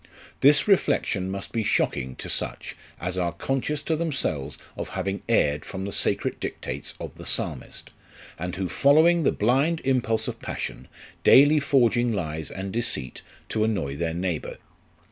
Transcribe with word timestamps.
This 0.39 0.67
reflection 0.67 1.29
must 1.29 1.51
be 1.51 1.61
shocking 1.61 2.15
to 2.15 2.27
such, 2.27 2.75
as 2.99 3.19
are 3.19 3.33
conscious 3.33 3.83
to 3.83 3.95
themselves 3.95 4.57
of 4.75 4.89
having 4.97 5.21
erred 5.29 5.63
from 5.63 5.85
the 5.85 5.91
sacred 5.93 6.39
dictates 6.39 6.95
of 6.99 7.13
the 7.19 7.23
Psalmist; 7.23 7.91
and 8.39 8.55
who 8.55 8.67
following 8.67 9.21
the 9.21 9.31
blind 9.31 9.79
impulse 9.83 10.27
of 10.27 10.41
passion, 10.41 10.87
daily 11.23 11.59
forging 11.59 12.11
lies 12.11 12.49
and 12.49 12.71
deceit, 12.73 13.21
to 13.49 13.63
annoy 13.63 13.95
their 13.95 14.15
neighbour. 14.15 14.57